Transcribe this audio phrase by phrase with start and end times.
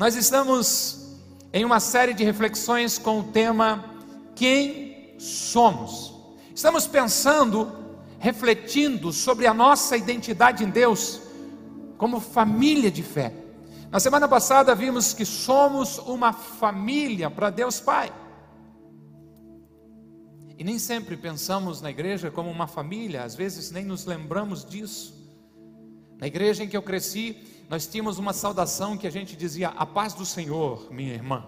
[0.00, 1.18] Nós estamos
[1.52, 3.84] em uma série de reflexões com o tema
[4.34, 6.14] Quem somos?
[6.54, 7.70] Estamos pensando,
[8.18, 11.20] refletindo sobre a nossa identidade em Deus
[11.98, 13.34] como família de fé.
[13.90, 18.10] Na semana passada vimos que somos uma família para Deus Pai.
[20.56, 25.14] E nem sempre pensamos na igreja como uma família, às vezes nem nos lembramos disso.
[26.18, 27.36] Na igreja em que eu cresci,
[27.70, 31.44] nós tínhamos uma saudação que a gente dizia: A paz do Senhor, minha irmã.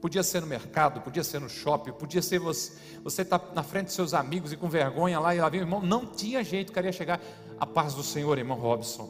[0.00, 3.86] Podia ser no mercado, podia ser no shopping, podia ser você, você tá na frente
[3.86, 5.80] dos seus amigos e com vergonha lá e lá vem o irmão.
[5.80, 7.20] Não tinha jeito, queria chegar.
[7.60, 9.08] A paz do Senhor, irmão Robson.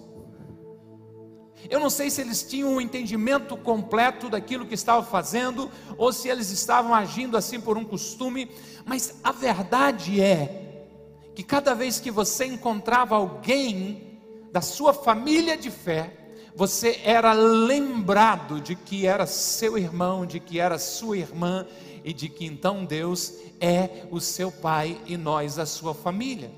[1.68, 6.28] Eu não sei se eles tinham um entendimento completo daquilo que estavam fazendo, ou se
[6.28, 8.50] eles estavam agindo assim por um costume,
[8.84, 10.90] mas a verdade é
[11.34, 14.07] que cada vez que você encontrava alguém
[14.52, 16.12] da sua família de fé,
[16.54, 21.66] você era lembrado de que era seu irmão, de que era sua irmã,
[22.04, 26.50] e de que então Deus é o seu pai e nós a sua família.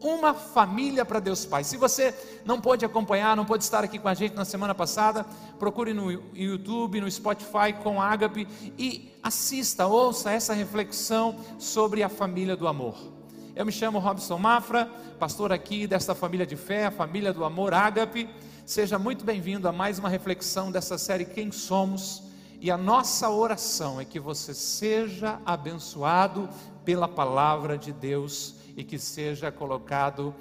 [0.00, 1.64] Uma família para Deus Pai.
[1.64, 5.26] Se você não pôde acompanhar, não pôde estar aqui com a gente na semana passada,
[5.58, 8.46] procure no YouTube, no Spotify com Ágape
[8.78, 13.17] e assista, ouça essa reflexão sobre a família do amor.
[13.58, 14.86] Eu me chamo Robson Mafra,
[15.18, 18.30] pastor aqui desta família de fé, a família do amor Ágape.
[18.64, 22.22] Seja muito bem-vindo a mais uma reflexão dessa série Quem Somos.
[22.60, 26.48] E a nossa oração é que você seja abençoado
[26.84, 30.32] pela palavra de Deus e que seja colocado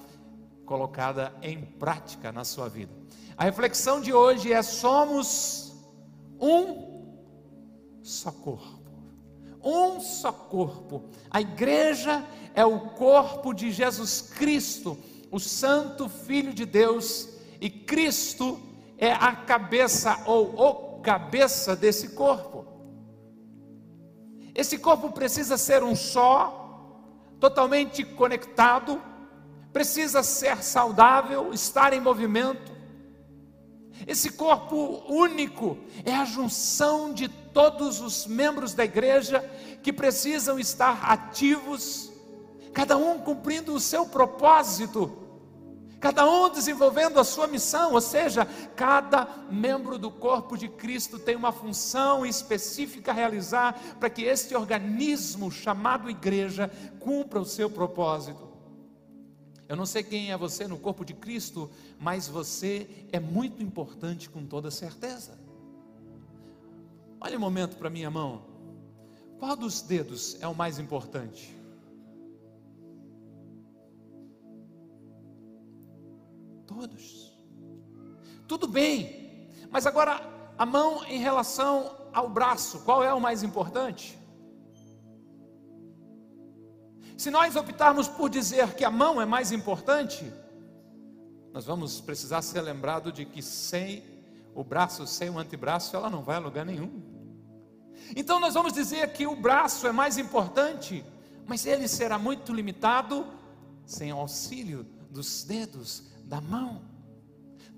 [0.64, 2.94] colocada em prática na sua vida.
[3.36, 5.76] A reflexão de hoje é somos
[6.40, 7.18] um
[8.04, 8.77] só corpo.
[9.64, 11.06] Um só corpo.
[11.30, 14.98] A igreja é o corpo de Jesus Cristo,
[15.32, 18.60] o santo filho de Deus, e Cristo
[18.98, 22.66] é a cabeça ou o cabeça desse corpo.
[24.54, 27.00] Esse corpo precisa ser um só,
[27.40, 29.02] totalmente conectado,
[29.72, 32.76] precisa ser saudável, estar em movimento.
[34.06, 39.40] Esse corpo único é a junção de todos os membros da igreja
[39.82, 42.12] que precisam estar ativos,
[42.74, 45.28] cada um cumprindo o seu propósito
[46.00, 51.36] cada um desenvolvendo a sua missão, ou seja, cada membro do corpo de Cristo tem
[51.36, 58.47] uma função específica a realizar para que este organismo chamado igreja cumpra o seu propósito.
[59.68, 61.70] Eu não sei quem é você no corpo de Cristo,
[62.00, 65.38] mas você é muito importante com toda certeza.
[67.20, 68.44] Olha um momento para minha mão.
[69.40, 71.58] Qual dos dedos é o mais importante?
[76.78, 77.34] todos.
[78.48, 80.22] Tudo bem, mas agora
[80.58, 84.17] a mão em relação ao braço, qual é o mais importante?
[87.18, 90.32] Se nós optarmos por dizer que a mão é mais importante,
[91.52, 94.04] nós vamos precisar ser lembrado de que sem
[94.54, 97.02] o braço, sem o antebraço, ela não vai a lugar nenhum.
[98.16, 101.04] Então nós vamos dizer que o braço é mais importante,
[101.48, 103.26] mas ele será muito limitado
[103.84, 106.82] sem auxílio dos dedos, da mão.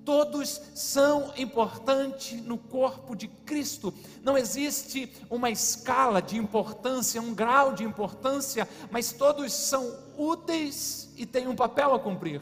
[0.09, 3.93] Todos são importantes no corpo de Cristo.
[4.23, 11.27] Não existe uma escala de importância, um grau de importância, mas todos são úteis e
[11.27, 12.41] têm um papel a cumprir.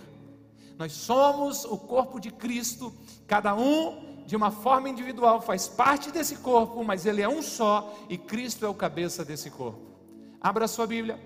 [0.78, 2.94] Nós somos o corpo de Cristo,
[3.28, 7.94] cada um de uma forma individual faz parte desse corpo, mas ele é um só
[8.08, 9.82] e Cristo é o cabeça desse corpo.
[10.40, 11.20] Abra a sua Bíblia,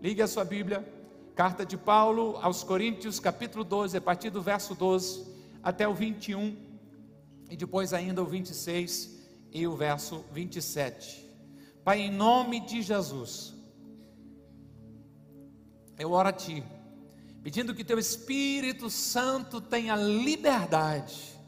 [0.00, 0.90] ligue a sua Bíblia
[1.34, 5.31] Carta de Paulo aos Coríntios, capítulo 12, a partir do verso 12
[5.62, 6.56] até o 21,
[7.50, 9.18] e depois ainda o 26
[9.52, 11.30] e o verso 27.
[11.84, 13.54] Pai, em nome de Jesus,
[15.98, 16.64] eu oro a Ti,
[17.42, 21.38] pedindo que Teu Espírito Santo tenha liberdade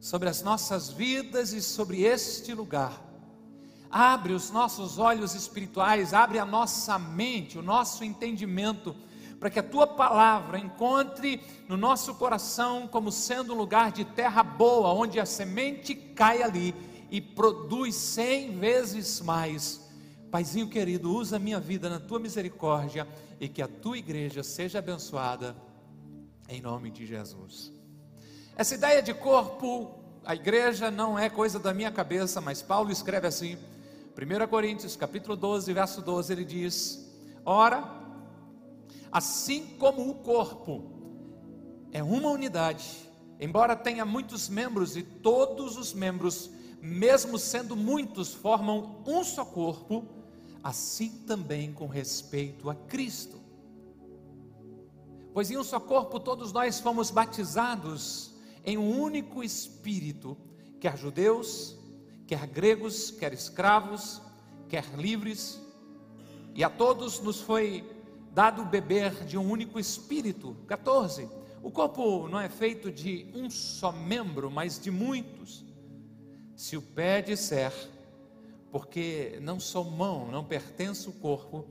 [0.00, 3.02] sobre as nossas vidas e sobre este lugar.
[3.90, 8.96] Abre os nossos olhos espirituais, abre a nossa mente, o nosso entendimento
[9.38, 14.42] para que a tua palavra encontre no nosso coração como sendo um lugar de terra
[14.42, 16.74] boa, onde a semente cai ali
[17.10, 19.80] e produz cem vezes mais.
[20.30, 23.06] Paizinho querido, usa a minha vida na tua misericórdia
[23.40, 25.54] e que a tua igreja seja abençoada
[26.48, 27.72] em nome de Jesus.
[28.56, 29.94] Essa ideia de corpo,
[30.24, 33.56] a igreja não é coisa da minha cabeça, mas Paulo escreve assim,
[34.16, 37.12] 1 Coríntios capítulo 12, verso 12, ele diz:
[37.44, 37.84] Ora,
[39.14, 40.90] Assim como o corpo
[41.90, 43.04] é uma unidade
[43.44, 46.50] embora tenha muitos membros e todos os membros,
[46.80, 50.06] mesmo sendo muitos, formam um só corpo,
[50.62, 53.38] assim também com respeito a Cristo.
[55.32, 58.32] Pois em um só corpo todos nós fomos batizados
[58.64, 60.36] em um único espírito,
[60.80, 61.76] quer judeus,
[62.26, 64.22] quer gregos, quer escravos,
[64.68, 65.60] quer livres,
[66.54, 67.93] e a todos nos foi
[68.34, 70.56] dado beber de um único espírito.
[70.66, 71.28] 14.
[71.62, 75.64] O corpo não é feito de um só membro, mas de muitos.
[76.56, 77.72] Se o pé disser,
[78.72, 81.64] porque não sou mão, não pertence ao corpo,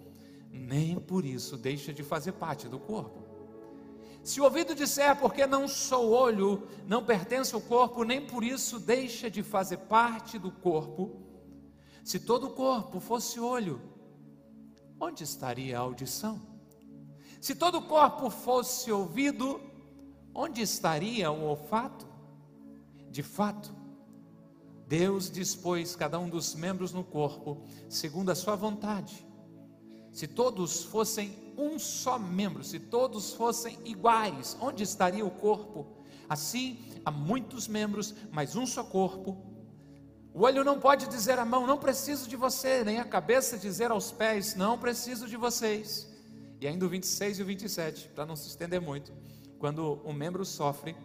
[0.50, 3.22] nem por isso deixa de fazer parte do corpo.
[4.24, 8.80] Se o ouvido disser, porque não sou olho, não pertence ao corpo, nem por isso
[8.80, 11.22] deixa de fazer parte do corpo.
[12.06, 13.82] Se todo o corpo fosse olho,
[14.98, 16.53] onde estaria a audição?
[17.44, 19.60] Se todo o corpo fosse ouvido,
[20.34, 22.08] onde estaria o olfato?
[23.12, 23.76] De fato,
[24.88, 29.28] Deus dispôs cada um dos membros no corpo segundo a sua vontade.
[30.10, 35.98] Se todos fossem um só membro, se todos fossem iguais, onde estaria o corpo?
[36.30, 39.36] Assim, há muitos membros, mas um só corpo.
[40.34, 43.92] O olho não pode dizer à mão, não preciso de você, nem a cabeça dizer
[43.92, 46.13] aos pés, não preciso de vocês.
[46.64, 49.12] E ainda o 26 e o 27, para não se estender muito.
[49.60, 50.96] Quando um membro sofre,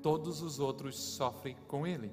[0.00, 2.12] todos os outros sofrem com ele.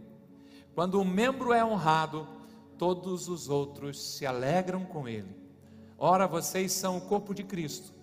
[0.74, 2.28] Quando um membro é honrado,
[2.76, 5.30] todos os outros se alegram com ele.
[5.96, 7.94] Ora, vocês são o corpo de Cristo,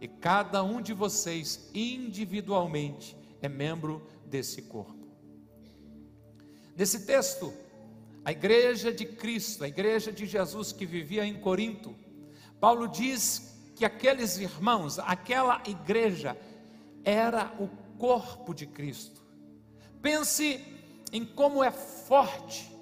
[0.00, 4.96] e cada um de vocês individualmente é membro desse corpo.
[6.74, 7.52] Nesse texto,
[8.24, 11.94] a igreja de Cristo, a igreja de Jesus que vivia em Corinto,
[12.58, 16.36] Paulo diz que aqueles irmãos, aquela igreja,
[17.04, 19.22] era o corpo de Cristo.
[20.02, 20.64] Pense
[21.12, 22.76] em como é forte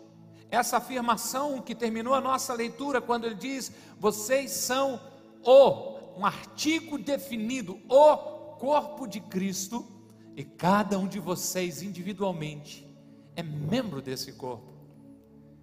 [0.50, 4.98] essa afirmação que terminou a nossa leitura, quando ele diz: vocês são
[5.42, 8.16] o, um artigo definido, o
[8.56, 9.86] corpo de Cristo,
[10.34, 12.88] e cada um de vocês individualmente
[13.36, 14.72] é membro desse corpo.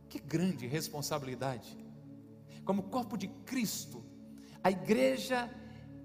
[0.08, 1.76] Que grande responsabilidade!
[2.64, 4.13] Como corpo de Cristo,
[4.64, 5.50] a igreja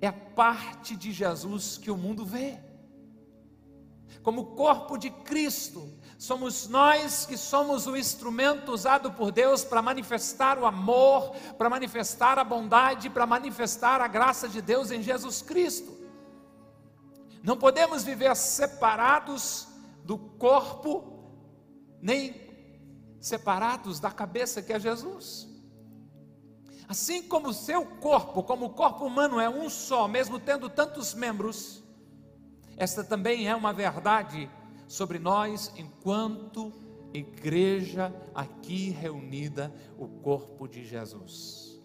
[0.01, 2.59] é a parte de Jesus que o mundo vê.
[4.23, 10.59] Como corpo de Cristo, Somos nós que somos o instrumento usado por Deus para manifestar
[10.59, 15.97] o amor, para manifestar a bondade, para manifestar a graça de Deus em Jesus Cristo.
[17.41, 19.69] Não podemos viver separados
[20.05, 21.31] do corpo,
[22.03, 22.35] nem
[23.21, 25.47] separados da cabeça que é Jesus.
[26.89, 31.13] Assim como o seu corpo, como o corpo humano é um só, mesmo tendo tantos
[31.13, 31.85] membros,
[32.79, 34.51] esta também é uma verdade
[34.87, 36.73] sobre nós enquanto
[37.13, 41.79] igreja aqui reunida, o corpo de Jesus.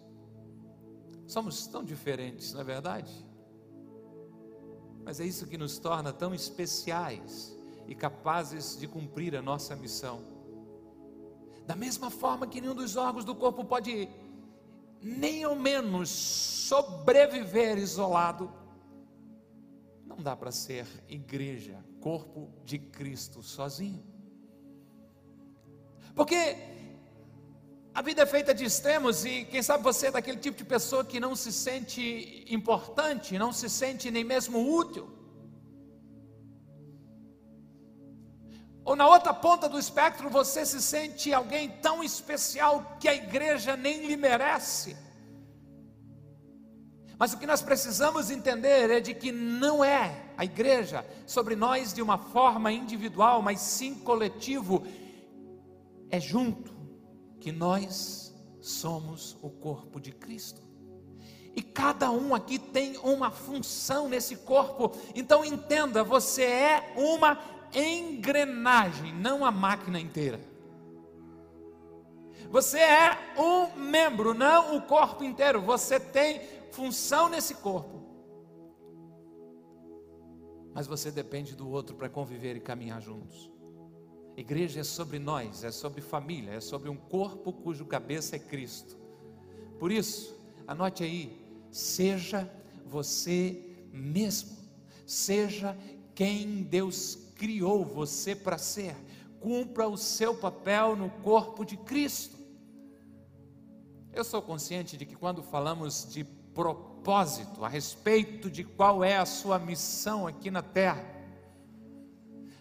[1.27, 3.25] Somos tão diferentes, não é verdade?
[5.03, 7.57] Mas é isso que nos torna tão especiais
[7.87, 10.21] e capazes de cumprir a nossa missão.
[11.65, 14.07] Da mesma forma que nenhum dos órgãos do corpo pode
[15.03, 18.51] nem ao menos sobreviver isolado,
[20.05, 24.03] não dá para ser igreja corpo de Cristo sozinho.
[26.15, 26.55] Porque
[27.93, 31.03] a vida é feita de extremos e quem sabe você é daquele tipo de pessoa
[31.03, 35.22] que não se sente importante, não se sente nem mesmo útil.
[38.85, 43.77] Ou na outra ponta do espectro você se sente alguém tão especial que a igreja
[43.77, 44.97] nem lhe merece.
[47.17, 51.93] Mas o que nós precisamos entender é de que não é a igreja sobre nós
[51.93, 54.85] de uma forma individual, mas sim coletivo.
[56.09, 56.73] É junto
[57.39, 60.61] que nós somos o corpo de Cristo.
[61.55, 64.91] E cada um aqui tem uma função nesse corpo.
[65.13, 67.35] Então entenda, você é uma
[67.73, 70.39] engrenagem, não a máquina inteira.
[72.49, 75.61] Você é um membro, não o corpo inteiro.
[75.61, 76.39] Você tem
[76.71, 78.03] função nesse corpo.
[80.73, 83.51] Mas você depende do outro para conviver e caminhar juntos.
[84.35, 88.97] Igreja é sobre nós, é sobre família, é sobre um corpo cujo cabeça é Cristo.
[89.77, 90.35] Por isso,
[90.67, 91.39] anote aí,
[91.71, 92.49] seja
[92.85, 94.57] você mesmo,
[95.05, 95.77] seja
[96.15, 98.95] quem Deus criou você para ser,
[99.39, 102.37] cumpra o seu papel no corpo de Cristo.
[104.13, 109.25] Eu sou consciente de que quando falamos de propósito, a respeito de qual é a
[109.25, 111.03] sua missão aqui na terra.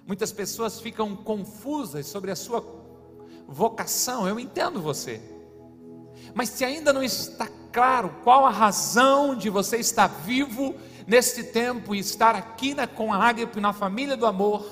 [0.06, 2.64] Muitas pessoas ficam confusas sobre a sua
[3.46, 5.20] vocação, eu entendo você.
[6.34, 10.74] Mas se ainda não está claro qual a razão de você estar vivo
[11.12, 14.64] neste tempo e estar aqui na, com a Ágape na família do amor,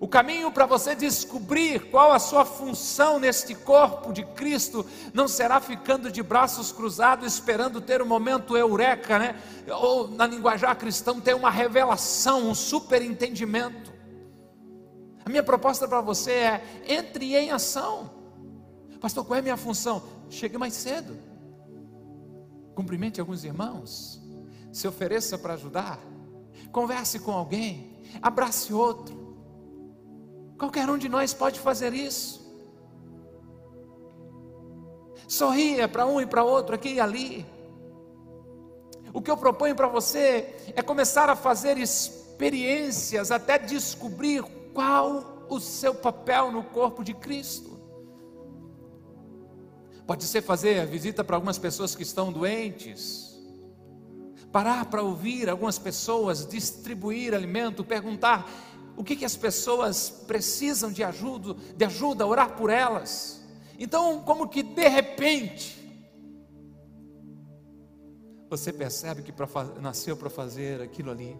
[0.00, 5.60] o caminho para você descobrir qual a sua função neste corpo de Cristo não será
[5.60, 9.40] ficando de braços cruzados esperando ter um momento eureka, né?
[9.80, 13.94] Ou na linguajar cristã ter uma revelação, um superentendimento.
[15.24, 18.10] A minha proposta para você é: entre em ação.
[19.00, 20.02] Pastor, qual é a minha função?
[20.28, 21.16] Chegue mais cedo.
[22.74, 24.23] Cumprimente alguns irmãos.
[24.74, 26.00] Se ofereça para ajudar.
[26.72, 28.02] Converse com alguém.
[28.20, 29.36] Abrace outro.
[30.58, 32.44] Qualquer um de nós pode fazer isso.
[35.28, 37.46] Sorria para um e para outro, aqui e ali.
[39.12, 44.42] O que eu proponho para você é começar a fazer experiências até descobrir
[44.74, 47.78] qual o seu papel no corpo de Cristo.
[50.04, 53.23] Pode ser fazer a visita para algumas pessoas que estão doentes,
[54.54, 58.48] parar para ouvir algumas pessoas, distribuir alimento, perguntar
[58.96, 63.44] o que, que as pessoas precisam de ajuda, de ajuda, orar por elas.
[63.76, 65.76] Então, como que de repente,
[68.48, 69.48] você percebe que pra,
[69.80, 71.36] nasceu para fazer aquilo ali,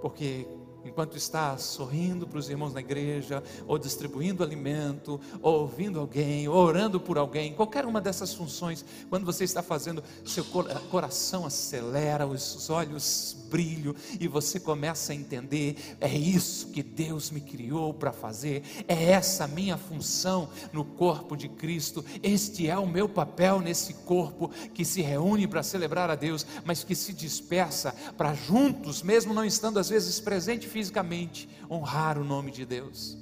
[0.00, 0.44] porque
[0.84, 6.56] enquanto está sorrindo para os irmãos na igreja, ou distribuindo alimento, ou ouvindo alguém, ou
[6.56, 10.44] orando por alguém, qualquer uma dessas funções, quando você está fazendo, seu
[10.90, 17.40] coração acelera, os olhos brilham, e você começa a entender: é isso que Deus me
[17.40, 23.08] criou para fazer, é essa minha função no corpo de Cristo, este é o meu
[23.08, 28.34] papel nesse corpo que se reúne para celebrar a Deus, mas que se dispersa para
[28.34, 33.18] juntos, mesmo não estando às vezes presente fisicamente, honrar o nome de Deus.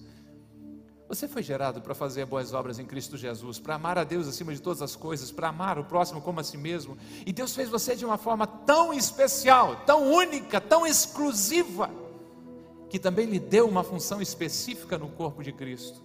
[1.09, 4.54] Você foi gerado para fazer boas obras em Cristo Jesus, para amar a Deus acima
[4.54, 6.97] de todas as coisas, para amar o próximo como a si mesmo.
[7.26, 11.90] E Deus fez você de uma forma tão especial, tão única, tão exclusiva,
[12.88, 16.00] que também lhe deu uma função específica no corpo de Cristo.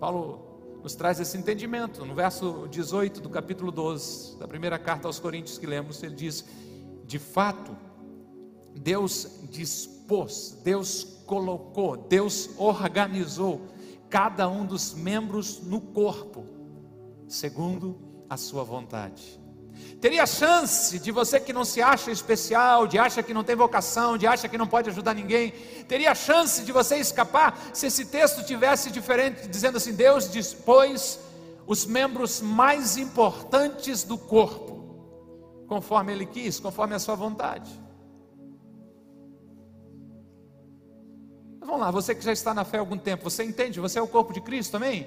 [0.00, 2.02] Paulo nos traz esse entendimento.
[2.06, 6.46] No verso 18 do capítulo 12, da primeira carta aos Coríntios que lemos, ele diz:
[7.04, 7.76] De fato,
[8.76, 13.60] Deus dispôs, Deus colocou, Deus organizou
[14.08, 16.46] cada um dos membros no corpo,
[17.26, 17.98] segundo
[18.30, 19.40] a sua vontade.
[20.00, 24.16] Teria chance de você que não se acha especial, de acha que não tem vocação,
[24.16, 25.52] de acha que não pode ajudar ninguém,
[25.88, 31.18] teria chance de você escapar se esse texto tivesse diferente, dizendo assim: Deus dispôs
[31.66, 37.85] os membros mais importantes do corpo, conforme Ele quis, conforme a sua vontade.
[41.66, 43.80] Vamos lá, você que já está na fé há algum tempo, você entende?
[43.80, 45.04] Você é o corpo de Cristo também?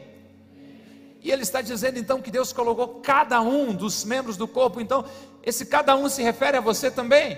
[1.22, 5.06] E ele está dizendo então que Deus colocou cada um dos membros do corpo, então
[5.42, 7.38] esse cada um se refere a você também?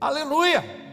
[0.00, 0.85] Aleluia!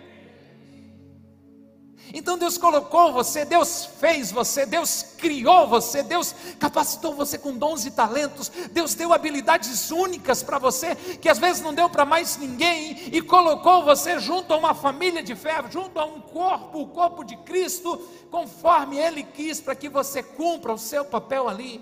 [2.15, 7.87] Então Deus colocou você, Deus fez você, Deus criou você, Deus capacitou você com dons
[7.87, 12.37] e talentos, Deus deu habilidades únicas para você, que às vezes não deu para mais
[12.37, 16.87] ninguém, e colocou você junto a uma família de fé, junto a um corpo, o
[16.87, 17.97] corpo de Cristo,
[18.29, 21.81] conforme Ele quis, para que você cumpra o seu papel ali.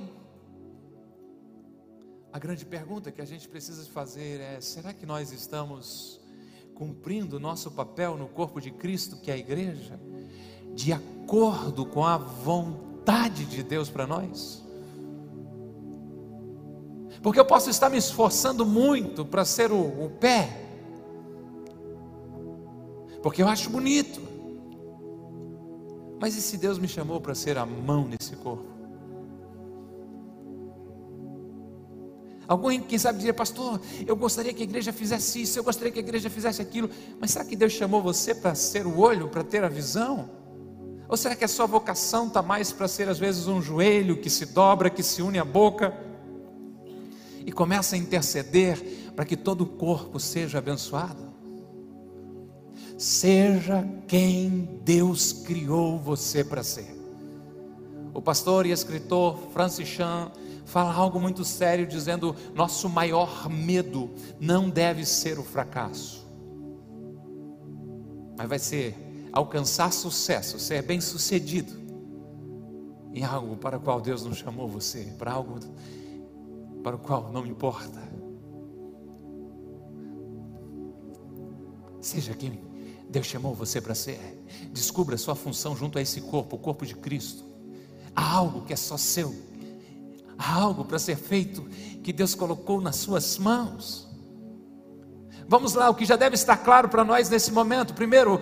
[2.32, 6.21] A grande pergunta que a gente precisa fazer é: será que nós estamos
[6.76, 10.00] cumprindo o nosso papel no corpo de Cristo, que é a igreja?
[10.74, 14.64] de acordo com a vontade de Deus para nós?
[17.22, 20.66] Porque eu posso estar me esforçando muito para ser o, o pé,
[23.22, 24.20] porque eu acho bonito.
[26.20, 28.66] Mas e se Deus me chamou para ser a mão nesse corpo?
[32.52, 36.00] Alguém, quem sabe, dizer, pastor, eu gostaria que a igreja fizesse isso, eu gostaria que
[36.00, 39.42] a igreja fizesse aquilo, mas será que Deus chamou você para ser o olho, para
[39.42, 40.30] ter a visão?
[41.08, 44.30] Ou será que a sua vocação está mais para ser às vezes um joelho que
[44.30, 45.98] se dobra, que se une à boca
[47.46, 51.32] e começa a interceder para que todo o corpo seja abençoado?
[52.98, 57.00] Seja quem Deus criou você para ser.
[58.14, 60.30] O pastor e escritor Francis Chan
[60.72, 64.10] fala algo muito sério, dizendo: nosso maior medo
[64.40, 66.26] não deve ser o fracasso,
[68.38, 68.96] mas vai ser
[69.34, 71.80] alcançar sucesso, ser bem sucedido
[73.14, 75.60] em algo para o qual Deus não chamou você, para algo
[76.82, 78.02] para o qual não importa.
[82.00, 82.60] Seja quem
[83.10, 84.20] Deus chamou você para ser.
[84.72, 87.44] Descubra sua função junto a esse corpo, o corpo de Cristo.
[88.16, 89.51] Há algo que é só seu.
[90.44, 91.70] Há algo para ser feito
[92.04, 94.10] que Deus colocou nas suas mãos.
[95.48, 97.94] Vamos lá, o que já deve estar claro para nós nesse momento.
[97.94, 98.42] Primeiro,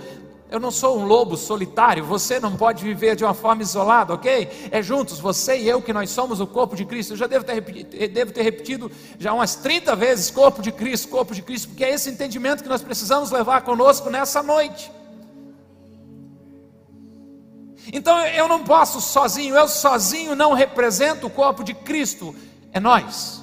[0.50, 4.70] eu não sou um lobo solitário, você não pode viver de uma forma isolada, ok?
[4.72, 7.14] É juntos, você e eu, que nós somos o corpo de Cristo.
[7.14, 11.10] Eu já devo ter, repetido, devo ter repetido já umas 30 vezes: corpo de Cristo,
[11.10, 14.90] corpo de Cristo, porque é esse entendimento que nós precisamos levar conosco nessa noite.
[17.92, 22.36] Então eu não posso sozinho, eu sozinho não represento o corpo de Cristo,
[22.72, 23.42] é nós.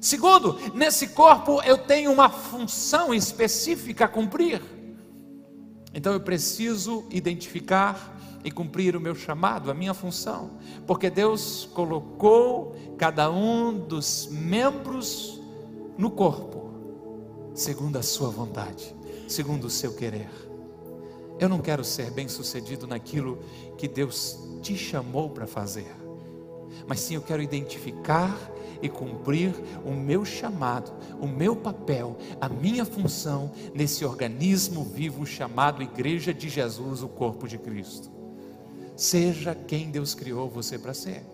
[0.00, 4.60] Segundo, nesse corpo eu tenho uma função específica a cumprir.
[5.94, 10.50] Então eu preciso identificar e cumprir o meu chamado, a minha função,
[10.86, 15.40] porque Deus colocou cada um dos membros
[15.96, 16.70] no corpo,
[17.54, 18.94] segundo a sua vontade,
[19.26, 20.28] segundo o seu querer.
[21.38, 23.38] Eu não quero ser bem-sucedido naquilo
[23.76, 25.92] que Deus te chamou para fazer,
[26.86, 28.38] mas sim eu quero identificar
[28.80, 35.82] e cumprir o meu chamado, o meu papel, a minha função nesse organismo vivo chamado
[35.82, 38.10] Igreja de Jesus, o corpo de Cristo.
[38.96, 41.24] Seja quem Deus criou você para ser.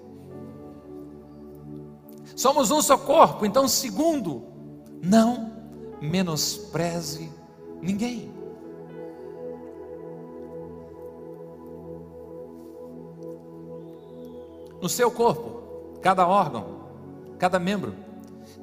[2.35, 4.45] Somos um só corpo, então, segundo,
[5.03, 5.53] não
[6.01, 7.31] menospreze
[7.83, 8.40] ninguém.
[14.81, 16.81] No seu corpo, cada órgão
[17.41, 17.95] Cada membro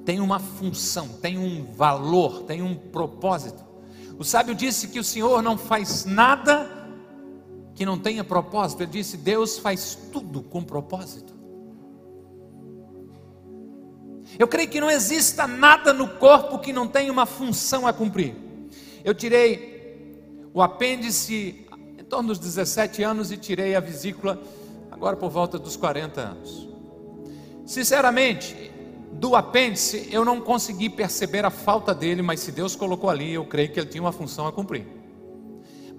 [0.06, 3.66] tem uma função, tem um valor, tem um propósito.
[4.20, 6.70] O sábio disse que o Senhor não faz nada
[7.74, 8.84] que não tenha propósito.
[8.84, 11.34] Ele disse: Deus faz tudo com propósito.
[14.38, 18.36] Eu creio que não exista nada no corpo que não tenha uma função a cumprir.
[19.04, 20.22] Eu tirei
[20.54, 21.66] o apêndice
[21.98, 24.40] em torno dos 17 anos e tirei a vesícula
[24.98, 26.68] agora por volta dos 40 anos.
[27.66, 28.72] Sinceramente,
[29.14, 33.46] do apêndice eu não consegui perceber a falta dele, mas se Deus colocou ali, eu
[33.46, 34.88] creio que ele tinha uma função a cumprir.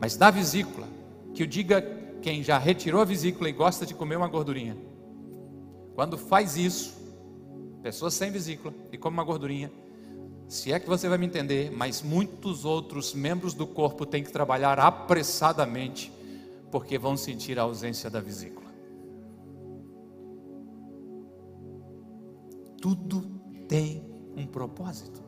[0.01, 0.89] Mas da vesícula,
[1.33, 1.81] que eu diga
[2.21, 4.77] quem já retirou a vesícula e gosta de comer uma gordurinha,
[5.95, 6.97] quando faz isso,
[7.81, 9.71] pessoas sem vesícula e come uma gordurinha,
[10.49, 14.33] se é que você vai me entender, mas muitos outros membros do corpo têm que
[14.33, 16.11] trabalhar apressadamente,
[16.71, 18.68] porque vão sentir a ausência da vesícula.
[22.81, 23.23] Tudo
[23.69, 24.03] tem
[24.37, 25.23] um propósito.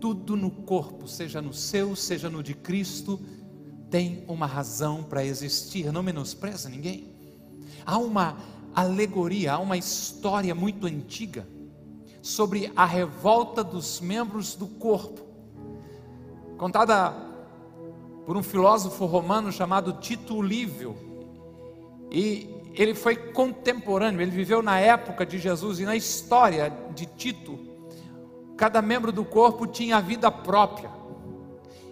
[0.00, 3.18] Tudo no corpo, seja no seu, seja no de Cristo,
[3.90, 5.90] tem uma razão para existir.
[5.92, 7.14] Não menospreza ninguém.
[7.86, 8.36] Há uma
[8.74, 11.46] alegoria, há uma história muito antiga
[12.20, 15.20] sobre a revolta dos membros do corpo,
[16.56, 17.14] contada
[18.24, 20.96] por um filósofo romano chamado Tito Livio.
[22.10, 27.58] E ele foi contemporâneo, ele viveu na época de Jesus e na história de Tito.
[28.56, 30.90] Cada membro do corpo tinha a vida própria.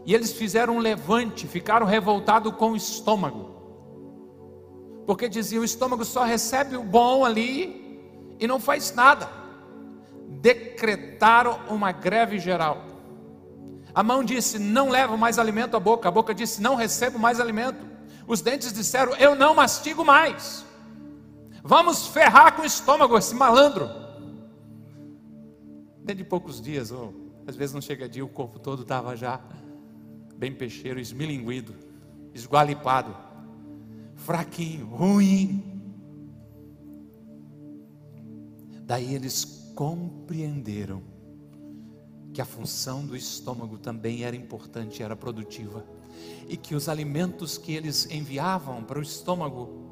[0.05, 3.53] E eles fizeram um levante, ficaram revoltados com o estômago.
[5.07, 8.01] Porque diziam: o estômago só recebe o bom ali
[8.39, 9.29] e não faz nada.
[10.29, 12.85] Decretaram uma greve geral.
[13.95, 16.09] A mão disse: não levo mais alimento à boca.
[16.09, 17.87] A boca disse: não recebo mais alimento.
[18.27, 20.65] Os dentes disseram: eu não mastigo mais.
[21.65, 23.89] Vamos ferrar com o estômago esse malandro.
[25.99, 27.15] Dentro de poucos dias, ou
[27.47, 29.41] às vezes não chega dia, o corpo todo estava já
[30.37, 31.73] bem peixeiro, esmilinguido,
[32.35, 33.17] esgualipado,
[34.17, 35.63] fraquinho, ruim.
[38.85, 41.01] Daí eles compreenderam
[42.33, 45.87] que a função do estômago também era importante, era produtiva,
[46.49, 49.92] e que os alimentos que eles enviavam para o estômago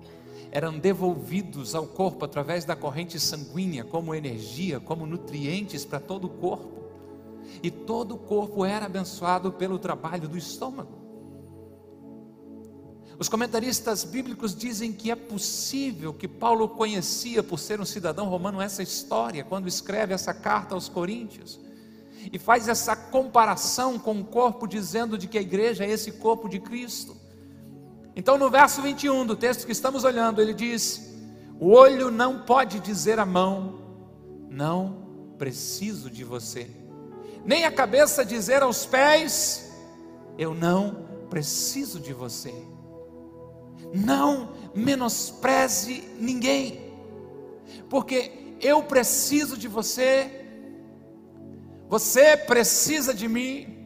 [0.52, 6.30] eram devolvidos ao corpo através da corrente sanguínea, como energia, como nutrientes para todo o
[6.30, 6.80] corpo.
[7.62, 10.98] E todo o corpo era abençoado pelo trabalho do estômago.
[13.18, 18.62] Os comentaristas bíblicos dizem que é possível que Paulo conhecia, por ser um cidadão romano,
[18.62, 21.60] essa história, quando escreve essa carta aos Coríntios,
[22.32, 26.48] e faz essa comparação com o corpo, dizendo de que a igreja é esse corpo
[26.48, 27.14] de Cristo.
[28.20, 31.10] Então, no verso 21 do texto que estamos olhando, ele diz:
[31.58, 33.80] O olho não pode dizer à mão,
[34.50, 36.70] não preciso de você,
[37.46, 39.72] nem a cabeça dizer aos pés,
[40.36, 42.52] eu não preciso de você.
[43.94, 46.92] Não menospreze ninguém,
[47.88, 50.44] porque eu preciso de você,
[51.88, 53.79] você precisa de mim,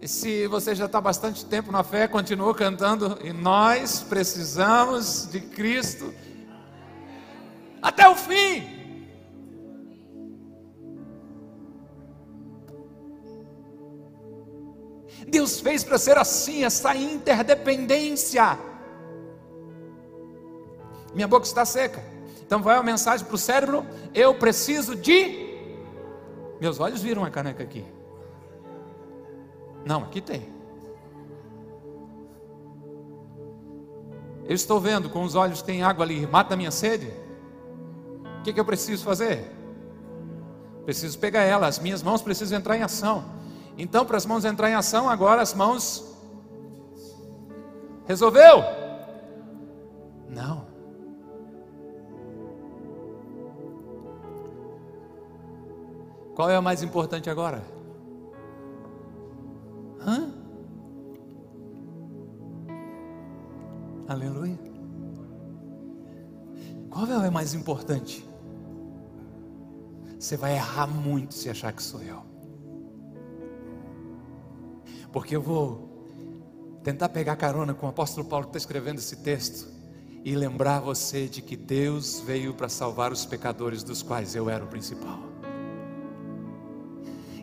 [0.00, 3.18] E se você já está bastante tempo na fé, continua cantando.
[3.22, 6.14] E nós precisamos de Cristo
[7.82, 8.78] até o fim.
[15.26, 18.58] Deus fez para ser assim, essa interdependência.
[21.12, 22.02] Minha boca está seca.
[22.40, 23.84] Então vai uma mensagem para o cérebro:
[24.14, 25.48] eu preciso de.
[26.60, 27.84] Meus olhos viram a caneca aqui.
[29.84, 30.58] Não, aqui tem.
[34.44, 37.12] Eu estou vendo com os olhos tem água ali, mata a minha sede.
[38.38, 39.52] O que, que eu preciso fazer?
[40.86, 43.24] Preciso pegar ela, as minhas mãos precisam entrar em ação.
[43.76, 46.02] Então, para as mãos entrar em ação, agora as mãos.
[48.06, 48.64] Resolveu?
[50.30, 50.66] Não.
[56.34, 57.62] Qual é o mais importante agora?
[60.08, 60.32] Hã?
[64.08, 64.58] Aleluia.
[66.88, 68.26] Qual é o mais importante?
[70.18, 72.28] Você vai errar muito se achar que sou eu
[75.12, 79.68] porque eu vou tentar pegar carona com o apóstolo Paulo que está escrevendo esse texto
[80.24, 84.64] e lembrar você de que Deus veio para salvar os pecadores, dos quais eu era
[84.64, 85.27] o principal.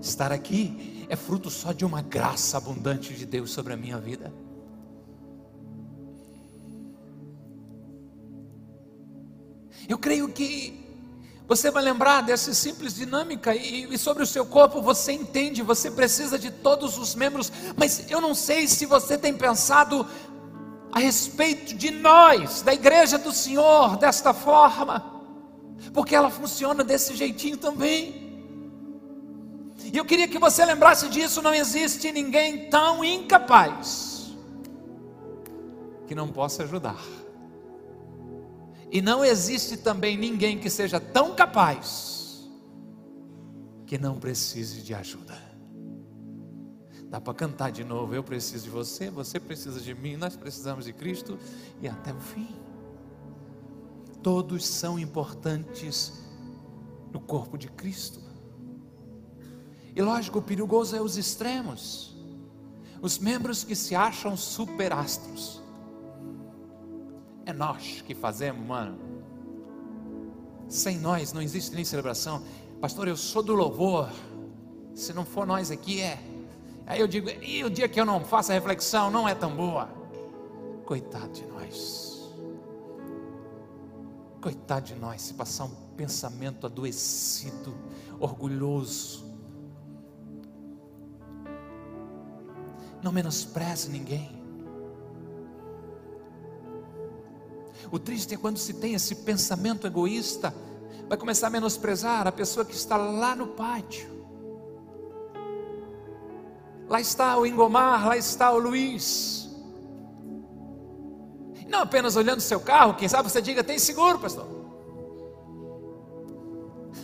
[0.06, 4.32] Estar aqui é fruto só de uma graça abundante de Deus sobre a minha vida.
[9.90, 10.80] Eu creio que
[11.48, 15.90] você vai lembrar dessa simples dinâmica e, e, sobre o seu corpo você entende, você
[15.90, 20.08] precisa de todos os membros, mas eu não sei se você tem pensado
[20.92, 25.04] a respeito de nós, da igreja do Senhor, desta forma,
[25.94, 28.25] porque ela funciona desse jeitinho também.
[29.96, 34.36] E eu queria que você lembrasse disso: não existe ninguém tão incapaz
[36.06, 37.02] que não possa ajudar.
[38.92, 42.46] E não existe também ninguém que seja tão capaz
[43.86, 45.42] que não precise de ajuda.
[47.06, 48.14] Dá para cantar de novo.
[48.14, 51.40] Eu preciso de você, você precisa de mim, nós precisamos de Cristo
[51.82, 52.54] e até o fim.
[54.22, 56.12] Todos são importantes
[57.14, 58.25] no corpo de Cristo.
[59.96, 62.14] E lógico, o perigoso é os extremos.
[63.02, 65.62] Os membros que se acham superastros
[67.46, 68.98] é nós que fazemos, mano.
[70.68, 72.44] Sem nós não existe nem celebração.
[72.82, 74.10] Pastor, eu sou do louvor.
[74.94, 76.20] Se não for nós aqui, é.
[76.88, 79.56] Aí eu digo, e o dia que eu não faço a reflexão não é tão
[79.56, 79.90] boa?
[80.86, 82.32] Coitado de nós.
[84.42, 87.76] Coitado de nós, se passar um pensamento adoecido,
[88.20, 89.25] orgulhoso.
[93.06, 94.32] Não menospreze ninguém.
[97.92, 100.52] O triste é quando se tem esse pensamento egoísta,
[101.08, 104.10] vai começar a menosprezar a pessoa que está lá no pátio.
[106.90, 109.52] Lá está o Ingomar, lá está o Luiz.
[111.68, 114.48] Não apenas olhando seu carro, quem sabe você diga, tem seguro, pastor.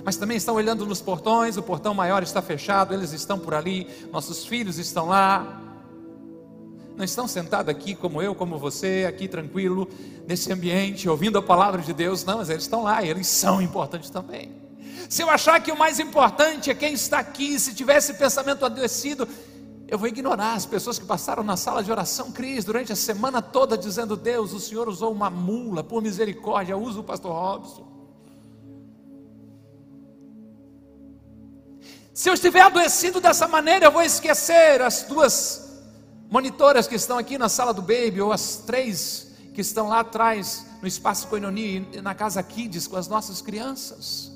[0.03, 3.87] Mas também estão olhando nos portões, o portão maior está fechado, eles estão por ali,
[4.11, 5.67] nossos filhos estão lá
[6.95, 9.87] não estão sentados aqui como eu, como você, aqui tranquilo,
[10.27, 13.61] nesse ambiente, ouvindo a palavra de Deus, não, mas eles estão lá, e eles são
[13.61, 14.51] importantes também.
[15.09, 18.65] Se eu achar que o mais importante é quem está aqui, se tiver esse pensamento
[18.65, 19.27] adoecido,
[19.87, 23.41] eu vou ignorar as pessoas que passaram na sala de oração Cris durante a semana
[23.41, 27.91] toda dizendo: Deus, o Senhor usou uma mula, por misericórdia, usa o pastor Robson.
[32.13, 35.70] Se eu estiver adoecido dessa maneira, eu vou esquecer as duas
[36.31, 40.65] monitoras que estão aqui na sala do Baby, ou as três que estão lá atrás
[40.81, 44.31] no espaço Coinonia, na casa Kids com as nossas crianças.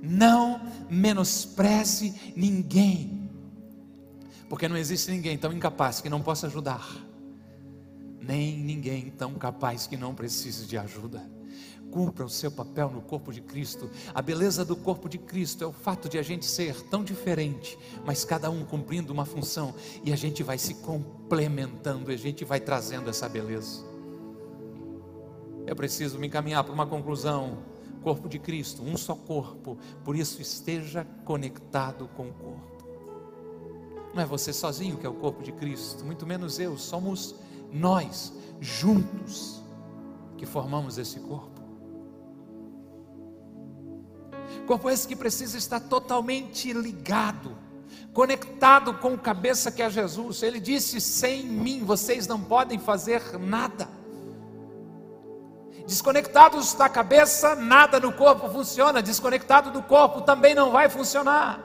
[0.00, 3.28] Não menospreze ninguém,
[4.48, 6.86] porque não existe ninguém tão incapaz que não possa ajudar,
[8.20, 11.35] nem ninguém tão capaz que não precise de ajuda
[11.96, 13.88] cumpra o seu papel no corpo de Cristo.
[14.14, 17.78] A beleza do corpo de Cristo é o fato de a gente ser tão diferente,
[18.04, 22.60] mas cada um cumprindo uma função e a gente vai se complementando, a gente vai
[22.60, 23.82] trazendo essa beleza.
[25.66, 27.64] Eu preciso me encaminhar para uma conclusão.
[28.02, 32.86] Corpo de Cristo, um só corpo, por isso esteja conectado com o corpo.
[34.14, 37.34] Não é você sozinho que é o corpo de Cristo, muito menos eu, somos
[37.72, 39.62] nós juntos
[40.36, 41.55] que formamos esse corpo.
[44.66, 47.56] Corpo esse que precisa estar totalmente ligado,
[48.12, 50.42] conectado com o cabeça que é Jesus.
[50.42, 53.88] Ele disse: sem mim vocês não podem fazer nada.
[55.86, 59.00] Desconectados da cabeça, nada no corpo funciona.
[59.00, 61.62] Desconectado do corpo também não vai funcionar.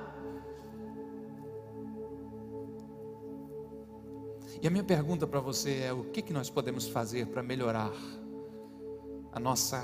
[4.62, 7.92] E a minha pergunta para você é: o que, que nós podemos fazer para melhorar
[9.32, 9.84] a nossa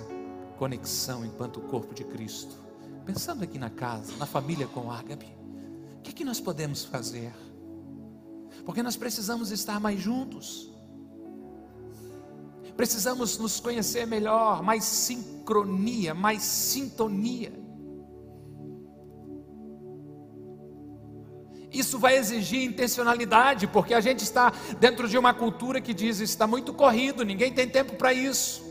[0.59, 2.66] conexão enquanto corpo de Cristo?
[3.07, 5.33] Pensando aqui na casa, na família com Ágabe,
[5.97, 7.33] o que, que nós podemos fazer?
[8.65, 10.69] Porque nós precisamos estar mais juntos,
[12.75, 17.53] precisamos nos conhecer melhor, mais sincronia, mais sintonia.
[21.71, 26.45] Isso vai exigir intencionalidade, porque a gente está dentro de uma cultura que diz está
[26.45, 28.66] muito corrido, ninguém tem tempo para isso.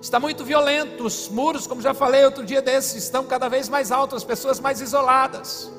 [0.00, 3.90] Está muito violento, os muros, como já falei outro dia desses, estão cada vez mais
[3.90, 5.70] altos, as pessoas mais isoladas.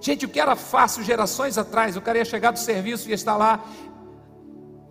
[0.00, 3.14] Gente, o que era fácil gerações atrás, o cara ia chegar do serviço e ia
[3.14, 3.64] estar lá,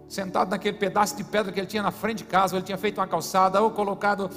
[0.09, 2.77] sentado naquele pedaço de pedra que ele tinha na frente de casa, ou ele tinha
[2.77, 4.29] feito uma calçada, ou colocado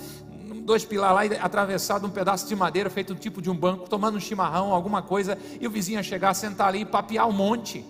[0.63, 3.89] dois pilares lá e atravessado um pedaço de madeira feito um tipo de um banco,
[3.89, 7.33] tomando um chimarrão, alguma coisa, e o vizinho ia chegar, sentar ali e papear um
[7.33, 7.85] monte.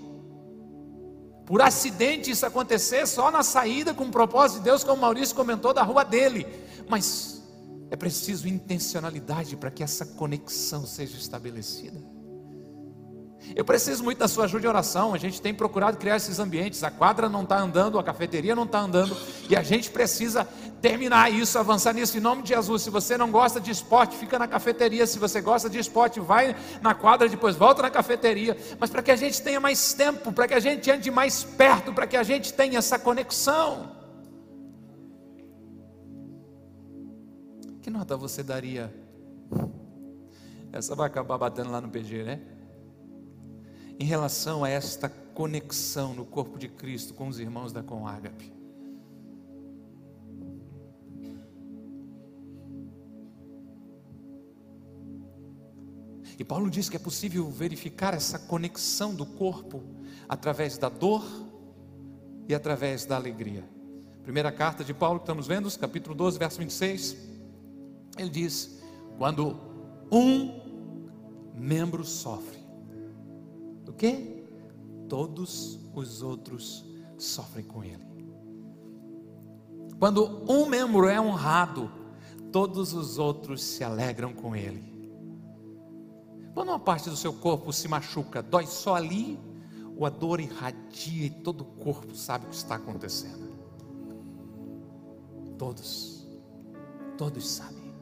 [1.47, 5.73] Por acidente isso acontecer só na saída com o propósito de Deus, como Maurício comentou,
[5.73, 6.45] da rua dele.
[6.89, 7.41] Mas
[7.89, 12.16] é preciso intencionalidade para que essa conexão seja estabelecida.
[13.55, 15.15] Eu preciso muito da sua ajuda de oração.
[15.15, 16.83] A gente tem procurado criar esses ambientes.
[16.83, 19.17] A quadra não está andando, a cafeteria não está andando.
[19.49, 20.47] E a gente precisa
[20.81, 22.83] terminar isso, avançar nisso em nome de Jesus.
[22.83, 25.07] Se você não gosta de esporte, fica na cafeteria.
[25.07, 28.57] Se você gosta de esporte, vai na quadra, depois volta na cafeteria.
[28.79, 31.93] Mas para que a gente tenha mais tempo, para que a gente ande mais perto,
[31.93, 33.93] para que a gente tenha essa conexão.
[37.81, 38.93] Que nota você daria?
[40.73, 42.56] Essa vai acabar batendo lá no PG, né?
[43.99, 48.57] Em relação a esta conexão no corpo de Cristo com os irmãos da Conágape.
[56.39, 59.83] E Paulo diz que é possível verificar essa conexão do corpo
[60.29, 61.25] através da dor
[62.47, 63.65] e através da alegria.
[64.23, 67.17] Primeira carta de Paulo que estamos vendo, capítulo 12, verso 26.
[68.19, 68.83] Ele diz:
[69.17, 69.59] Quando
[70.11, 70.61] um
[71.55, 72.56] membro sofre,
[73.97, 74.45] que
[75.09, 76.85] todos os outros
[77.19, 78.05] sofrem com ele.
[79.99, 81.91] Quando um membro é honrado,
[82.53, 84.97] todos os outros se alegram com ele.
[86.53, 89.39] Quando uma parte do seu corpo se machuca, dói só ali,
[89.97, 93.47] ou a dor irradia e todo o corpo sabe o que está acontecendo.
[95.59, 96.27] Todos,
[97.17, 97.95] todos sabem.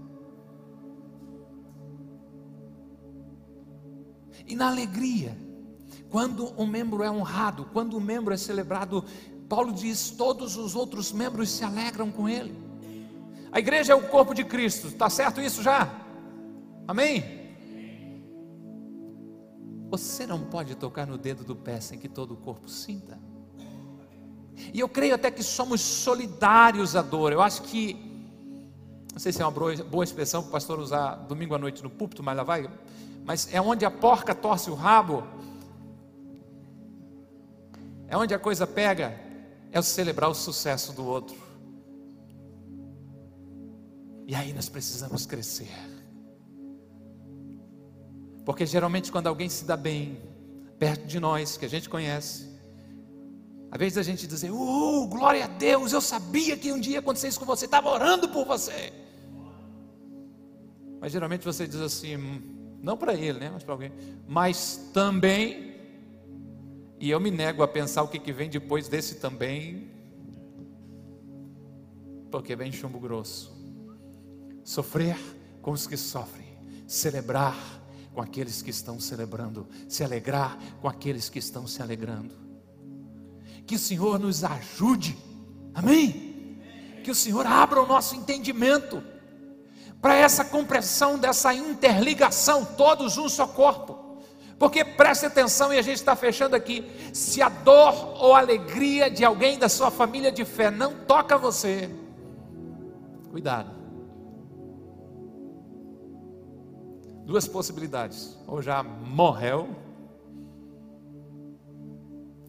[4.46, 5.36] E na alegria,
[6.10, 9.04] quando um membro é honrado, quando um membro é celebrado,
[9.48, 12.56] Paulo diz: todos os outros membros se alegram com ele.
[13.50, 15.88] A igreja é o corpo de Cristo, está certo isso já?
[16.88, 17.44] Amém?
[19.90, 23.18] Você não pode tocar no dedo do pé sem que todo o corpo sinta.
[24.72, 27.32] E eu creio até que somos solidários à dor.
[27.32, 27.94] Eu acho que,
[29.12, 31.90] não sei se é uma boa expressão para o pastor usar domingo à noite no
[31.90, 32.68] púlpito, mas lá vai.
[33.24, 35.22] Mas é onde a porca torce o rabo
[38.08, 39.18] é onde a coisa pega,
[39.72, 41.36] é o celebrar o sucesso do outro.
[44.26, 45.70] E aí nós precisamos crescer.
[48.44, 50.18] Porque geralmente quando alguém se dá bem,
[50.78, 52.54] perto de nós, que a gente conhece,
[53.70, 56.98] às vezes a gente dizer, uh, glória a Deus, eu sabia que um dia ia
[57.00, 58.92] acontecer isso com você, estava orando por você.
[61.00, 63.50] Mas geralmente você diz assim, hum, não para ele, né?
[63.52, 63.92] Mas para alguém.
[64.28, 65.73] Mas também
[66.98, 69.90] e eu me nego a pensar o que, que vem depois desse também,
[72.30, 73.52] porque vem chumbo grosso.
[74.62, 75.16] Sofrer
[75.60, 77.56] com os que sofrem, celebrar
[78.12, 82.34] com aqueles que estão celebrando, se alegrar com aqueles que estão se alegrando.
[83.66, 85.16] Que o Senhor nos ajude,
[85.74, 86.60] amém?
[87.02, 89.02] Que o Senhor abra o nosso entendimento
[90.00, 94.03] para essa compreensão dessa interligação, todos um só corpo.
[94.64, 96.90] Porque preste atenção e a gente está fechando aqui.
[97.12, 101.36] Se a dor ou a alegria de alguém da sua família de fé não toca
[101.36, 101.90] você,
[103.30, 103.70] cuidado.
[107.26, 109.68] Duas possibilidades: ou já morreu,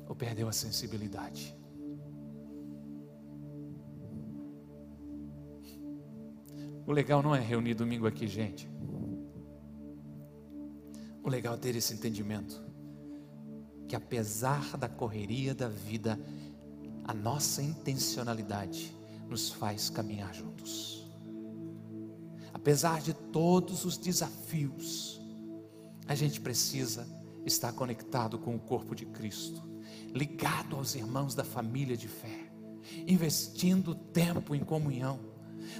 [0.07, 1.53] ou perdeu a sensibilidade.
[6.87, 8.69] O legal não é reunir domingo aqui, gente.
[11.25, 12.63] O legal é ter esse entendimento
[13.87, 16.19] que apesar da correria da vida,
[17.03, 18.95] a nossa intencionalidade
[19.27, 21.09] nos faz caminhar juntos.
[22.53, 25.19] Apesar de todos os desafios,
[26.07, 27.07] a gente precisa
[27.43, 29.63] estar conectado com o corpo de Cristo,
[30.13, 32.51] ligado aos irmãos da família de fé,
[33.07, 35.19] investindo tempo em comunhão,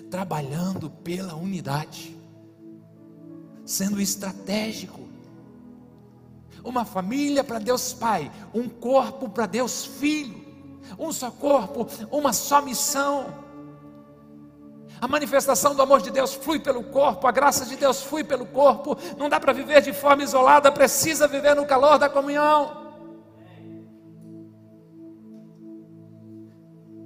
[0.10, 2.18] trabalhando pela unidade,
[3.64, 5.05] sendo estratégico
[6.66, 10.44] uma família para Deus Pai, um corpo para Deus Filho,
[10.98, 13.46] um só corpo, uma só missão.
[15.00, 18.46] A manifestação do amor de Deus flui pelo corpo, a graça de Deus flui pelo
[18.46, 18.98] corpo.
[19.18, 22.84] Não dá para viver de forma isolada, precisa viver no calor da comunhão.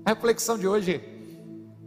[0.06, 1.04] A reflexão de hoje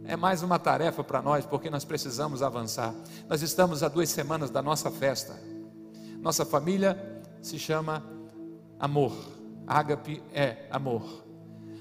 [0.05, 2.93] é mais uma tarefa para nós, porque nós precisamos avançar.
[3.27, 5.39] Nós estamos a duas semanas da nossa festa.
[6.21, 7.12] Nossa família
[7.43, 8.03] se chama
[8.79, 9.13] amor.
[9.67, 11.23] Ágape é amor.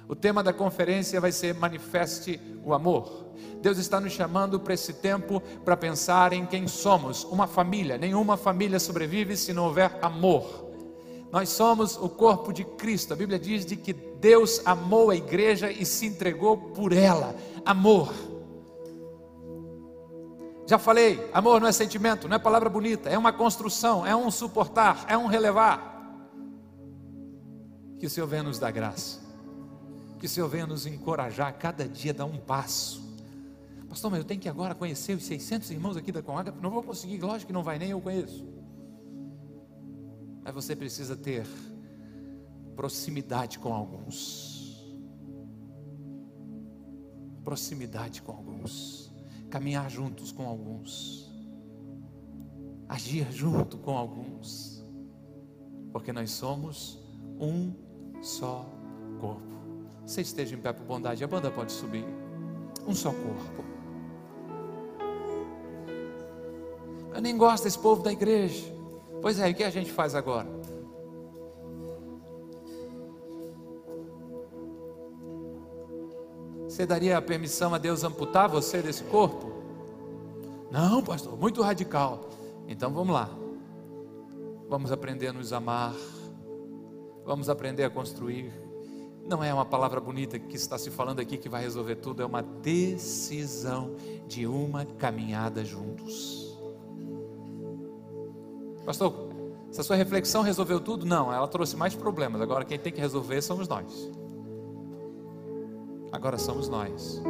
[0.09, 3.33] O tema da conferência vai ser Manifeste o Amor.
[3.63, 7.97] Deus está nos chamando para esse tempo para pensar em quem somos, uma família.
[7.97, 10.71] Nenhuma família sobrevive se não houver amor.
[11.31, 13.15] Nós somos o corpo de Cristo.
[13.15, 17.35] A Bíblia diz de que Deus amou a igreja e se entregou por ela.
[17.65, 18.13] Amor.
[20.73, 24.31] Já falei, amor não é sentimento, não é palavra bonita, é uma construção, é um
[24.31, 26.17] suportar, é um relevar.
[28.01, 29.21] Que o Senhor venha nos dar graça,
[30.19, 33.03] que o Senhor venha nos encorajar a cada dia dar um passo.
[33.87, 36.83] Pastor, mas eu tenho que agora conhecer os 600 irmãos aqui da Conhaga, não vou
[36.83, 38.43] conseguir, lógico que não vai, nem eu conheço.
[40.43, 41.47] Mas você precisa ter
[42.75, 44.91] proximidade com alguns.
[47.45, 49.12] Proximidade com alguns
[49.53, 51.31] caminhar juntos com alguns,
[52.89, 54.83] agir junto com alguns,
[55.93, 56.99] porque nós somos
[57.39, 57.75] um
[58.23, 58.65] só
[59.21, 59.43] corpo.
[60.07, 62.07] Você esteja em pé por bondade, a banda pode subir.
[62.87, 63.63] Um só corpo.
[67.15, 68.65] Eu nem gosto desse povo da igreja.
[69.21, 70.49] Pois é, o que a gente faz agora?
[76.83, 79.53] Você daria a permissão a Deus amputar você desse corpo?
[80.69, 82.29] Não, pastor, muito radical.
[82.67, 83.31] Então vamos lá.
[84.69, 85.95] Vamos aprender a nos amar.
[87.25, 88.53] Vamos aprender a construir.
[89.25, 92.27] Não é uma palavra bonita que está se falando aqui que vai resolver tudo, é
[92.27, 93.95] uma decisão
[94.27, 96.59] de uma caminhada juntos.
[98.85, 99.15] Pastor,
[99.71, 102.41] se a sua reflexão resolveu tudo, não, ela trouxe mais problemas.
[102.41, 104.11] Agora quem tem que resolver somos nós
[106.13, 107.21] agora somos nós.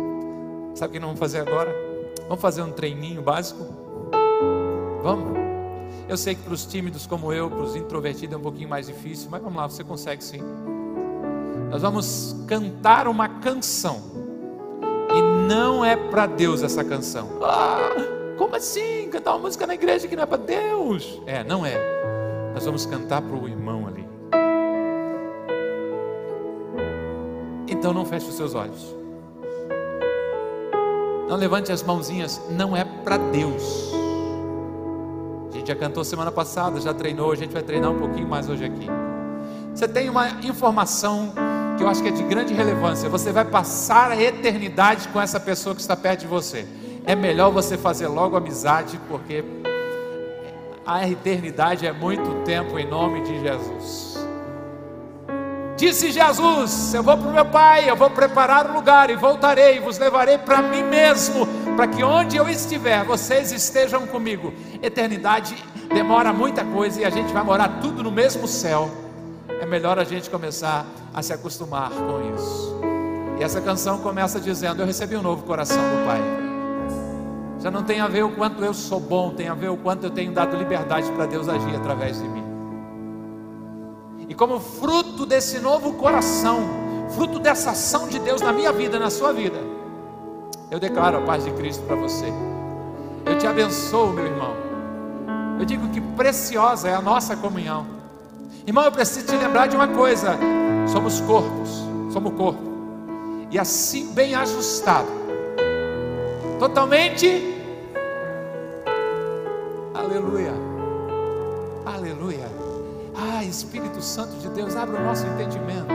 [0.75, 1.73] Sabe o que nós vamos fazer agora?
[2.29, 3.65] Vamos fazer um treininho básico?
[5.03, 5.39] Vamos?
[6.09, 8.87] Eu sei que para os tímidos como eu, para os introvertidos é um pouquinho mais
[8.87, 10.41] difícil, mas vamos lá, você consegue sim.
[11.71, 14.03] Nós vamos cantar uma canção.
[15.15, 17.29] E não é para Deus essa canção.
[17.43, 17.95] Ah,
[18.37, 19.09] como assim?
[19.11, 21.21] Cantar uma música na igreja que não é para Deus?
[21.27, 21.77] É, não é.
[22.55, 24.02] Nós vamos cantar para o irmão ali.
[27.83, 28.95] Então não feche os seus olhos.
[31.29, 33.93] Não levante as mãozinhas, não é para Deus.
[35.51, 38.49] A gente já cantou semana passada, já treinou, a gente vai treinar um pouquinho mais
[38.49, 38.87] hoje aqui.
[39.75, 41.33] Você tem uma informação
[41.77, 43.09] que eu acho que é de grande relevância.
[43.09, 46.65] Você vai passar a eternidade com essa pessoa que está perto de você.
[47.05, 49.43] É melhor você fazer logo amizade, porque
[50.87, 54.22] a eternidade é muito tempo em nome de Jesus.
[55.83, 59.79] Disse Jesus: Eu vou para o meu Pai, eu vou preparar o lugar e voltarei,
[59.79, 64.55] e vos levarei para mim mesmo, para que onde eu estiver, vocês estejam comigo.
[64.81, 65.57] Eternidade
[65.93, 68.89] demora muita coisa e a gente vai morar tudo no mesmo céu.
[69.61, 72.77] É melhor a gente começar a se acostumar com isso.
[73.41, 76.21] E essa canção começa dizendo: Eu recebi um novo coração do Pai.
[77.61, 80.05] Já não tem a ver o quanto eu sou bom, tem a ver o quanto
[80.05, 82.42] eu tenho dado liberdade para Deus agir através de mim.
[84.29, 86.61] E como fruto desse novo coração,
[87.15, 89.59] fruto dessa ação de Deus na minha vida, na sua vida,
[90.71, 92.27] eu declaro a paz de Cristo para você.
[93.27, 94.55] Eu te abençoo, meu irmão.
[95.59, 97.87] Eu digo que preciosa é a nossa comunhão.
[98.67, 100.39] Irmão, eu preciso te lembrar de uma coisa:
[100.91, 102.63] somos corpos, somos corpo,
[103.51, 105.09] e assim bem ajustado,
[106.59, 107.51] totalmente.
[109.95, 110.53] Aleluia,
[111.85, 112.62] aleluia
[113.53, 115.93] Espírito Santo de Deus, abre o nosso entendimento.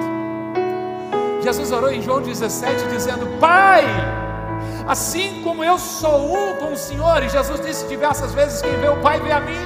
[1.41, 3.83] Jesus orou em João 17, dizendo: Pai,
[4.87, 8.89] assim como eu sou um com o Senhor, e Jesus disse diversas vezes: Quem vê
[8.89, 9.65] o Pai vê a mim.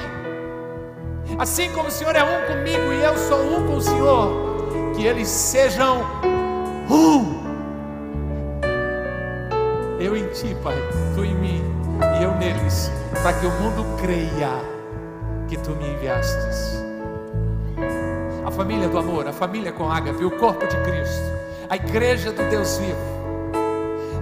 [1.38, 5.04] assim como o Senhor é um comigo e eu sou um com o Senhor, que
[5.04, 6.02] eles sejam
[6.90, 7.42] um.
[10.00, 10.76] Eu em ti, Pai,
[11.14, 11.62] tu em mim
[12.18, 12.90] e eu neles,
[13.22, 14.50] para que o mundo creia
[15.48, 16.81] que tu me enviastes.
[18.56, 21.32] Família do amor, a família com ágape, o corpo de Cristo,
[21.68, 23.12] a igreja do Deus vivo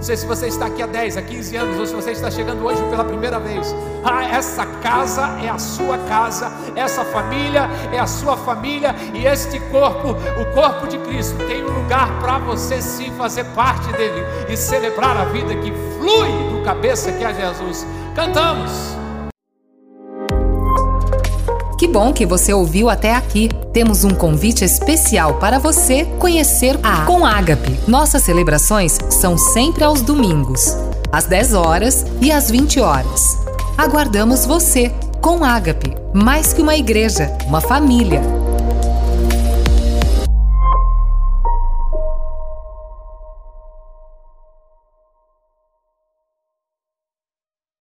[0.01, 2.31] não sei se você está aqui há 10, há 15 anos, ou se você está
[2.31, 3.77] chegando hoje pela primeira vez.
[4.03, 9.61] Ah, essa casa é a sua casa, essa família é a sua família, e este
[9.71, 14.57] corpo, o corpo de Cristo, tem um lugar para você sim fazer parte dele e
[14.57, 17.87] celebrar a vida que flui do cabeça que é Jesus.
[18.15, 19.00] Cantamos.
[21.81, 23.49] Que bom que você ouviu até aqui.
[23.73, 27.75] Temos um convite especial para você conhecer a Com Ágape.
[27.89, 30.77] Nossas celebrações são sempre aos domingos,
[31.11, 33.23] às 10 horas e às 20 horas.
[33.79, 38.21] Aguardamos você com Ágape, mais que uma igreja, uma família.